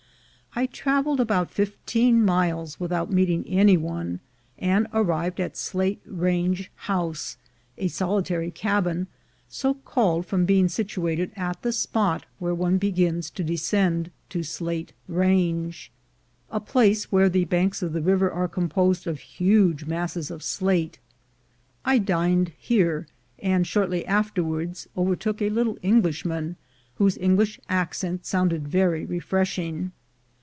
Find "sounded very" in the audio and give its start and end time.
28.25-29.05